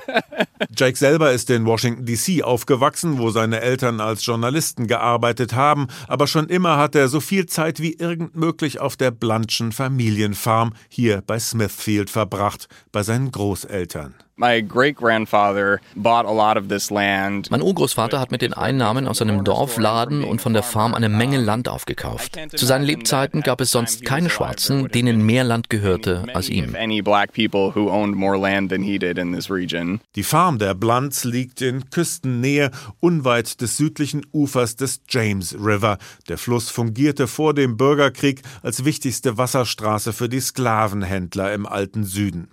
Jake 0.76 0.96
selber 0.96 1.32
ist 1.32 1.50
in 1.50 1.66
Washington 1.66 2.06
DC 2.06 2.44
aufgewachsen, 2.44 3.18
wo 3.18 3.30
seine 3.30 3.60
Eltern 3.60 4.00
als 4.00 4.24
Journalisten 4.24 4.86
gearbeitet 4.86 5.54
haben, 5.54 5.88
aber 6.06 6.28
schon 6.28 6.48
immer 6.48 6.76
hat 6.76 6.94
er 6.94 7.08
so 7.08 7.18
viel 7.18 7.46
Zeit 7.46 7.80
wie 7.80 7.94
irgend 7.94 8.36
möglich 8.36 8.78
auf 8.78 8.96
der 8.96 9.10
Bluntschen 9.10 9.72
Familienfarm 9.72 10.74
hier 10.88 11.20
bei 11.26 11.40
Smithfield 11.40 12.10
verbracht, 12.10 12.68
bei 12.92 13.02
seinen 13.02 13.32
Großeltern. 13.32 14.14
My 14.40 14.62
great 14.62 14.96
grandfather 14.96 15.82
bought 15.94 16.24
a 16.24 16.32
lot 16.32 16.56
of 16.56 16.68
this 16.68 16.90
land. 16.90 17.50
Mein 17.50 17.60
Urgroßvater 17.60 18.18
hat 18.18 18.30
mit 18.30 18.40
den 18.40 18.54
Einnahmen 18.54 19.06
aus 19.06 19.18
seinem 19.18 19.44
Dorfladen 19.44 20.24
und 20.24 20.40
von 20.40 20.54
der 20.54 20.62
Farm 20.62 20.94
eine 20.94 21.10
Menge 21.10 21.36
Land 21.36 21.68
aufgekauft. 21.68 22.38
Zu 22.56 22.64
seinen 22.64 22.84
Lebzeiten 22.84 23.42
gab 23.42 23.60
es 23.60 23.70
sonst 23.70 24.02
keine 24.06 24.30
Schwarzen, 24.30 24.88
denen 24.88 25.26
mehr 25.26 25.44
Land 25.44 25.68
gehörte 25.68 26.24
als 26.32 26.48
ihm. 26.48 26.74
Any 26.74 27.02
black 27.02 27.34
people 27.34 27.74
who 27.74 27.90
owned 27.90 28.16
more 28.16 28.38
land 28.38 28.70
than 28.70 28.80
he 28.82 28.98
did 28.98 29.18
in 29.18 29.34
this 29.34 29.50
region. 29.50 30.00
Die 30.16 30.22
Farm 30.22 30.58
der 30.58 30.72
Blunts 30.72 31.24
liegt 31.24 31.60
in 31.60 31.90
Küstennähe, 31.90 32.70
unweit 32.98 33.60
des 33.60 33.76
südlichen 33.76 34.24
Ufers 34.32 34.74
des 34.74 35.02
James 35.06 35.54
River. 35.54 35.98
Der 36.30 36.38
Fluss 36.38 36.70
fungierte 36.70 37.26
vor 37.26 37.52
dem 37.52 37.76
Bürgerkrieg 37.76 38.40
als 38.62 38.86
wichtigste 38.86 39.36
Wasserstraße 39.36 40.14
für 40.14 40.30
die 40.30 40.40
Sklavenhändler 40.40 41.52
im 41.52 41.66
alten 41.66 42.04
Süden. 42.04 42.48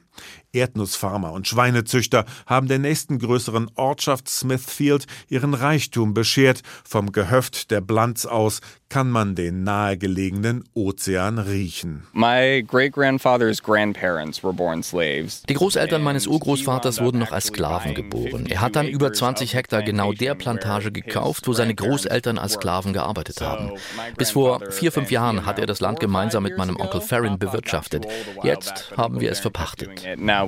Erdnussfarmer 0.58 1.32
und 1.32 1.48
Schweinezüchter 1.48 2.26
haben 2.48 2.68
der 2.68 2.80
nächsten 2.80 3.20
größeren 3.20 3.70
Ortschaft 3.76 4.28
Smithfield 4.28 5.06
ihren 5.30 5.54
Reichtum 5.54 6.16
beschert. 6.16 6.62
Vom 6.84 7.12
Gehöft 7.12 7.70
der 7.70 7.82
Blunts 7.82 8.26
aus 8.26 8.62
kann 8.90 9.10
man 9.10 9.36
den 9.36 9.64
nahegelegenen 9.64 10.64
Ozean 10.74 11.40
riechen. 11.40 12.08
My 12.14 12.64
great 12.66 12.94
grandfather's 12.94 13.62
grandparents 13.62 14.44
were 14.44 14.54
born 14.54 14.82
slaves. 14.82 15.44
Die 15.44 15.54
Großeltern 15.54 16.02
meines 16.02 16.26
Urgroßvaters 16.26 17.02
wurden 17.02 17.20
noch 17.20 17.32
als 17.32 17.48
Sklaven 17.48 17.94
geboren. 17.94 18.46
Er 18.48 18.62
hat 18.62 18.76
dann 18.76 18.88
über 18.88 19.12
20 19.12 19.54
Hektar 19.54 19.84
genau 19.84 20.14
der 20.14 20.36
Plantage 20.36 20.92
gekauft, 20.92 21.48
wo 21.48 21.54
seine 21.54 21.76
Großeltern 21.76 22.38
als 22.38 22.54
Sklaven 22.54 22.94
gearbeitet 22.94 23.42
haben. 23.42 23.74
Bis 24.18 24.32
vor 24.32 24.62
vier, 24.72 24.92
fünf 24.92 25.12
Jahren 25.12 25.46
hat 25.46 25.60
er 25.60 25.66
das 25.66 25.82
Land 25.82 26.00
gemeinsam 26.00 26.44
mit 26.44 26.58
meinem 26.58 26.78
Onkel 26.78 27.02
Farron 27.02 27.38
bewirtschaftet. 27.38 28.08
Jetzt 28.44 28.94
haben 28.96 29.20
wir 29.20 29.32
es 29.32 29.40
verpachtet. 29.40 30.06
Now 30.18 30.47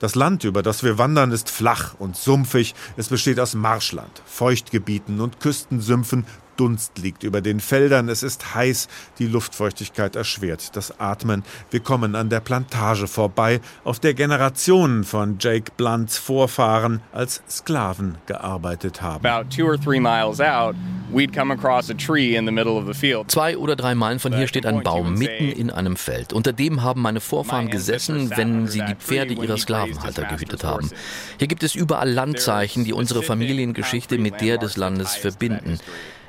Das 0.00 0.14
Land, 0.14 0.44
über 0.44 0.62
das 0.62 0.82
wir 0.82 0.96
wandern, 0.96 1.30
ist 1.30 1.50
flach 1.50 1.94
und 1.98 2.16
sumpfig. 2.16 2.74
Es 2.96 3.08
besteht 3.08 3.38
aus 3.38 3.54
Marschland, 3.54 4.22
Feuchtgebieten 4.24 5.20
und 5.20 5.40
Küstensümpfen, 5.40 6.24
Dunst 6.60 6.98
liegt 6.98 7.22
über 7.22 7.40
den 7.40 7.58
Feldern, 7.58 8.10
es 8.10 8.22
ist 8.22 8.54
heiß, 8.54 8.88
die 9.18 9.26
Luftfeuchtigkeit 9.26 10.14
erschwert 10.14 10.76
das 10.76 11.00
Atmen. 11.00 11.42
Wir 11.70 11.80
kommen 11.80 12.14
an 12.14 12.28
der 12.28 12.40
Plantage 12.40 13.06
vorbei, 13.06 13.62
auf 13.82 13.98
der 13.98 14.12
Generationen 14.12 15.04
von 15.04 15.36
Jake 15.40 15.72
Blunts 15.78 16.18
Vorfahren 16.18 17.00
als 17.12 17.42
Sklaven 17.48 18.18
gearbeitet 18.26 19.00
haben. 19.00 19.24
Zwei 23.28 23.56
oder 23.56 23.76
drei 23.76 23.94
Meilen 23.94 24.18
von 24.18 24.36
hier 24.36 24.46
steht 24.46 24.66
ein 24.66 24.82
Baum 24.82 25.14
mitten 25.14 25.48
in 25.52 25.70
einem 25.70 25.96
Feld. 25.96 26.34
Unter 26.34 26.52
dem 26.52 26.82
haben 26.82 27.00
meine 27.00 27.20
Vorfahren 27.20 27.70
gesessen, 27.70 28.30
wenn 28.36 28.66
sie 28.66 28.82
die 28.86 28.96
Pferde 28.96 29.32
ihrer 29.32 29.56
Sklavenhalter 29.56 30.24
gehütet 30.24 30.62
haben. 30.62 30.90
Hier 31.38 31.48
gibt 31.48 31.62
es 31.62 31.74
überall 31.74 32.10
Landzeichen, 32.10 32.84
die 32.84 32.92
unsere 32.92 33.22
Familiengeschichte 33.22 34.18
mit 34.18 34.42
der 34.42 34.58
des 34.58 34.76
Landes 34.76 35.16
verbinden. 35.16 35.78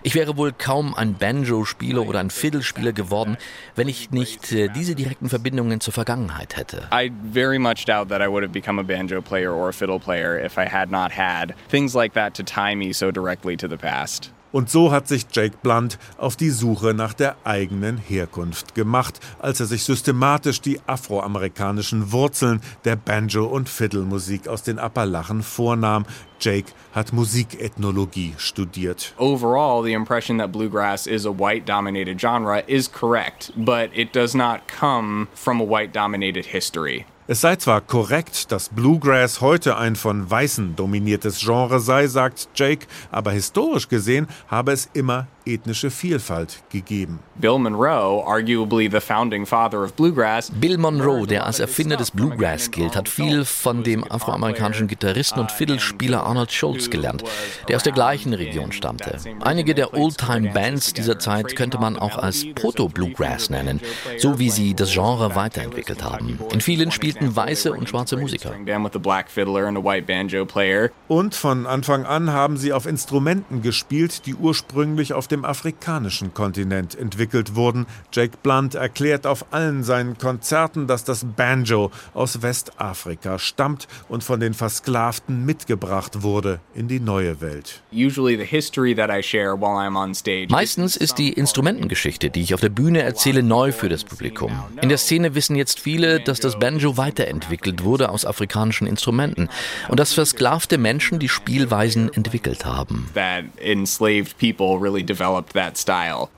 Ich 0.03 0.15
wäre 0.15 0.35
wohl 0.35 0.51
kaum 0.51 0.95
ein 0.95 1.13
Banjo-Spieler 1.13 2.07
oder 2.07 2.19
ein 2.19 2.31
Fiddle-Spieler 2.31 2.91
geworden, 2.91 3.37
wenn 3.75 3.87
ich 3.87 4.09
nicht 4.09 4.51
äh, 4.51 4.67
diese 4.67 4.95
direkten 4.95 5.29
Verbindungen 5.29 5.79
zur 5.79 5.93
Vergangenheit 5.93 6.57
hätte. 6.57 6.87
I 6.91 7.11
very 7.31 7.59
much 7.59 7.85
doubt 7.85 8.09
that 8.09 8.19
I 8.19 8.27
would 8.27 8.41
have 8.41 8.51
become 8.51 8.79
a 8.79 8.83
banjo 8.83 9.21
player 9.21 9.53
or 9.53 9.69
a 9.69 9.73
fiddle 9.73 9.99
player 9.99 10.43
if 10.43 10.57
I 10.57 10.67
had 10.67 10.89
not 10.89 11.11
had 11.11 11.53
things 11.69 11.93
like 11.93 12.13
that 12.13 12.33
to 12.35 12.43
tie 12.43 12.73
me 12.73 12.93
so 12.93 13.11
directly 13.11 13.55
to 13.57 13.67
the 13.67 13.77
past. 13.77 14.31
Und 14.51 14.69
so 14.69 14.91
hat 14.91 15.07
sich 15.07 15.25
Jake 15.31 15.55
Blunt 15.61 15.97
auf 16.17 16.35
die 16.35 16.49
Suche 16.49 16.93
nach 16.93 17.13
der 17.13 17.35
eigenen 17.43 17.97
Herkunft 17.97 18.75
gemacht, 18.75 19.19
als 19.39 19.59
er 19.59 19.65
sich 19.65 19.83
systematisch 19.83 20.61
die 20.61 20.79
afroamerikanischen 20.87 22.11
Wurzeln 22.11 22.61
der 22.83 22.95
Banjo- 22.95 23.45
und 23.45 23.69
Fiddle-Musik 23.69 24.47
aus 24.47 24.63
den 24.63 24.79
Appalachen 24.79 25.41
vornahm. 25.41 26.05
Jake 26.39 26.71
hat 26.91 27.13
Musikethnologie 27.13 28.33
studiert. 28.37 29.13
Overall, 29.17 29.83
the 29.83 29.93
impression 29.93 30.39
that 30.39 30.51
bluegrass 30.51 31.05
is 31.05 31.25
a 31.25 31.31
white 31.31 31.65
dominated 31.65 32.19
genre 32.19 32.63
is 32.67 32.91
correct, 32.91 33.51
but 33.55 33.89
it 33.93 34.13
does 34.13 34.33
not 34.33 34.61
come 34.67 35.27
from 35.35 35.61
a 35.61 35.63
white 35.63 35.93
dominated 35.93 36.45
history. 36.47 37.05
Es 37.31 37.39
sei 37.39 37.55
zwar 37.55 37.79
korrekt, 37.79 38.51
dass 38.51 38.67
Bluegrass 38.67 39.39
heute 39.39 39.77
ein 39.77 39.95
von 39.95 40.29
Weißen 40.29 40.75
dominiertes 40.75 41.39
Genre 41.39 41.79
sei, 41.79 42.07
sagt 42.07 42.49
Jake, 42.55 42.87
aber 43.09 43.31
historisch 43.31 43.87
gesehen 43.87 44.27
habe 44.49 44.73
es 44.73 44.89
immer 44.91 45.27
ethnische 45.45 45.91
Vielfalt 45.91 46.63
gegeben. 46.69 47.19
Bill 47.35 47.57
Monroe, 47.57 48.23
arguably 48.25 48.89
the 48.91 48.99
founding 48.99 49.45
father 49.45 49.83
of 49.83 49.93
bluegrass, 49.93 50.51
Bill 50.51 50.77
Monroe, 50.77 51.25
der 51.25 51.45
als 51.45 51.59
Erfinder 51.59 51.97
des 51.97 52.11
Bluegrass 52.11 52.71
gilt, 52.71 52.95
hat 52.95 53.09
viel 53.09 53.45
von 53.45 53.83
dem 53.83 54.03
afroamerikanischen 54.09 54.87
Gitarristen 54.87 55.39
und 55.39 55.51
Fiddlespieler 55.51 56.23
Arnold 56.23 56.51
Schultz 56.51 56.89
gelernt, 56.89 57.23
der 57.67 57.77
aus 57.77 57.83
der 57.83 57.93
gleichen 57.93 58.33
Region 58.33 58.71
stammte. 58.71 59.17
Einige 59.41 59.73
der 59.73 59.93
Oldtime-Bands 59.93 60.93
dieser 60.93 61.19
Zeit 61.19 61.55
könnte 61.55 61.79
man 61.79 61.97
auch 61.97 62.17
als 62.17 62.45
Proto-Bluegrass 62.55 63.49
nennen, 63.49 63.81
so 64.17 64.39
wie 64.39 64.49
sie 64.49 64.73
das 64.73 64.91
Genre 64.91 65.35
weiterentwickelt 65.35 66.03
haben. 66.03 66.39
In 66.51 66.61
vielen 66.61 66.91
spielten 66.91 67.35
weiße 67.35 67.71
und 67.71 67.89
schwarze 67.89 68.17
Musiker. 68.17 68.53
Und 71.07 71.35
von 71.35 71.67
Anfang 71.67 72.05
an 72.05 72.31
haben 72.31 72.57
sie 72.57 72.73
auf 72.73 72.85
Instrumenten 72.85 73.61
gespielt, 73.61 74.25
die 74.25 74.35
ursprünglich 74.35 75.13
auf 75.13 75.27
dem 75.31 75.45
afrikanischen 75.45 76.33
Kontinent 76.33 76.95
entwickelt 76.95 77.55
wurden. 77.55 77.85
Jake 78.11 78.37
Blunt 78.43 78.75
erklärt 78.75 79.25
auf 79.25 79.45
allen 79.51 79.83
seinen 79.83 80.17
Konzerten, 80.17 80.87
dass 80.87 81.03
das 81.03 81.25
Banjo 81.25 81.91
aus 82.13 82.41
Westafrika 82.41 83.39
stammt 83.39 83.87
und 84.09 84.23
von 84.23 84.39
den 84.39 84.53
Versklavten 84.53 85.45
mitgebracht 85.45 86.21
wurde 86.21 86.59
in 86.75 86.87
die 86.87 86.99
neue 86.99 87.41
Welt. 87.41 87.81
Meistens 90.49 90.97
ist 90.97 91.17
die 91.17 91.33
Instrumentengeschichte, 91.33 92.29
die 92.29 92.41
ich 92.41 92.53
auf 92.53 92.61
der 92.61 92.69
Bühne 92.69 93.01
erzähle, 93.01 93.43
neu 93.43 93.71
für 93.71 93.89
das 93.89 94.03
Publikum. 94.03 94.51
In 94.81 94.89
der 94.89 94.97
Szene 94.97 95.35
wissen 95.35 95.55
jetzt 95.55 95.79
viele, 95.79 96.19
dass 96.19 96.39
das 96.39 96.59
Banjo 96.59 96.97
weiterentwickelt 96.97 97.83
wurde 97.83 98.09
aus 98.09 98.25
afrikanischen 98.25 98.87
Instrumenten 98.87 99.49
und 99.87 99.99
dass 99.99 100.13
versklavte 100.13 100.77
Menschen 100.77 101.19
die 101.19 101.29
Spielweisen 101.29 102.11
entwickelt 102.13 102.65
haben. 102.65 103.09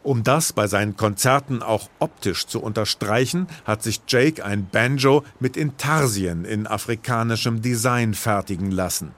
Um 0.03 0.23
das 0.23 0.53
bei 0.53 0.67
seinen 0.67 0.97
Konzerten 0.97 1.61
auch 1.61 1.89
optisch 1.99 2.45
zu 2.45 2.61
unterstreichen, 2.61 3.47
hat 3.65 3.83
sich 3.83 4.01
Jake 4.07 4.43
ein 4.43 4.67
Banjo 4.69 5.23
mit 5.39 5.57
Intarsien 5.57 6.45
in 6.45 6.67
afrikanischem 6.67 7.61
Design 7.61 8.13
fertigen 8.13 8.71
lassen. 8.71 9.11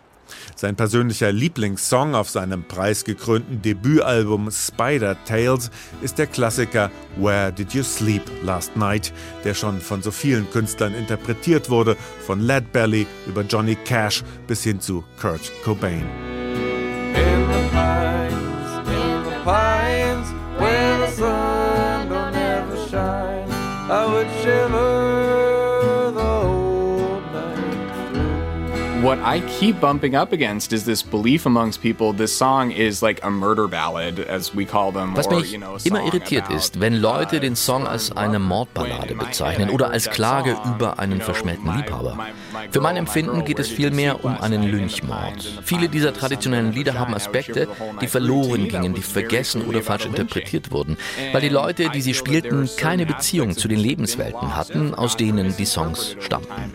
Sein 0.56 0.76
persönlicher 0.76 1.32
Lieblingssong 1.32 2.16
auf 2.16 2.30
seinem 2.30 2.64
preisgekrönten 2.64 3.62
Debütalbum 3.62 4.50
Spider 4.52 5.18
Tales 5.26 5.72
ist 6.02 6.18
der 6.18 6.28
Klassiker 6.28 6.92
Where 7.18 7.52
Did 7.52 7.74
You 7.74 7.84
Sleep 7.84 8.24
Last 8.44 8.76
Night, 8.76 9.14
der 9.44 9.54
schon 9.54 9.82
von 9.82 10.02
so 10.02 10.12
vielen 10.12 10.50
Künstlern 10.50 10.94
interpretiert 10.94 11.70
wurde, 11.70 11.96
von 12.26 12.40
Led 12.40 12.72
Belly 12.72 13.06
über 13.28 13.42
Johnny 13.42 13.76
Cash 13.76 14.24
bis 14.48 14.64
hin 14.64 14.80
zu 14.80 15.04
Kurt 15.20 15.52
Cobain. 15.64 16.06
What 29.16 29.24
I 29.26 29.40
keep 29.60 29.80
bumping 29.80 30.16
up 30.16 30.34
against 30.34 30.74
is 30.74 30.84
this 30.84 31.02
belief 31.02 31.46
amongst 31.46 31.82
people 31.82 32.12
this 32.12 32.38
song 32.38 32.72
is 32.72 33.02
like 33.02 33.24
a 33.24 33.30
murder 33.30 33.68
ballad, 33.68 34.20
as 34.20 34.54
we 34.54 34.66
call 34.66 34.92
them. 34.92 35.16
Was 35.16 35.30
mich 35.30 35.54
immer 35.86 36.04
irritiert 36.06 36.52
ist, 36.52 36.82
wenn 36.82 36.96
Leute 36.96 37.40
den 37.40 37.56
Song 37.56 37.88
als 37.88 38.12
eine 38.12 38.40
Mordballade 38.40 39.16
bezeichnen 39.16 39.70
oder 39.70 39.90
als 39.92 40.10
Klage 40.10 40.58
über 40.66 41.00
einen 41.00 41.22
verschmähten 41.22 41.74
Liebhaber. 41.78 42.18
Für 42.72 42.82
mein 42.82 42.98
Empfinden 42.98 43.46
geht 43.46 43.60
es 43.60 43.70
vielmehr 43.70 44.26
um 44.26 44.38
einen 44.38 44.64
Lynchmord. 44.64 45.62
Viele 45.64 45.88
dieser 45.88 46.14
traditionellen 46.14 46.74
Lieder 46.74 47.00
haben 47.00 47.14
Aspekte, 47.14 47.70
die 48.02 48.08
verloren 48.08 48.68
gingen, 48.68 48.96
die 48.96 49.02
vergessen 49.02 49.66
oder 49.66 49.82
falsch 49.82 50.08
interpretiert 50.08 50.72
wurden, 50.72 50.98
weil 51.32 51.42
die 51.42 51.50
Leute, 51.50 51.90
die 51.90 52.02
sie 52.02 52.14
spielten, 52.14 52.70
keine 52.78 53.06
Beziehung 53.06 53.56
zu 53.56 53.70
den 53.70 53.80
Lebenswelten 53.80 54.58
hatten, 54.58 54.94
aus 54.94 55.16
denen 55.16 55.56
die 55.56 55.66
Songs 55.66 56.18
stammten. 56.20 56.74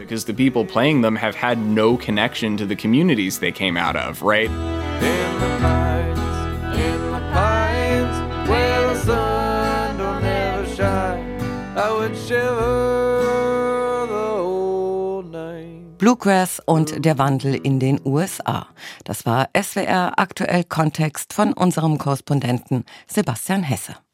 Connection 2.30 2.56
to 2.56 2.66
the 2.66 2.76
communities 2.76 3.40
they 3.40 3.50
came 3.50 3.76
out 3.76 3.96
of, 3.96 4.22
right? 4.22 4.48
In 4.48 5.30
the 5.40 5.58
pines, 5.60 6.78
in 6.78 7.12
the 7.12 7.20
pines, 7.32 8.48
where 8.48 8.82
the 8.88 8.94
sun 8.94 9.98
don't 9.98 10.24
ever 10.24 10.66
shine, 10.76 11.40
I 11.76 11.90
would 11.90 12.16
shiver 12.16 14.06
the 14.06 14.14
whole 14.14 15.22
night. 15.22 15.98
Bluegrass 15.98 16.60
und 16.66 17.04
der 17.04 17.18
Wandel 17.18 17.54
in 17.54 17.80
den 17.80 18.00
USA. 18.04 18.68
Das 19.04 19.26
war 19.26 19.48
SWR 19.60 20.12
aktuell 20.16 20.62
Kontext 20.64 21.32
von 21.32 21.52
unserem 21.52 21.98
Korrespondenten 21.98 22.84
Sebastian 23.08 23.64
Hesse. 23.64 23.96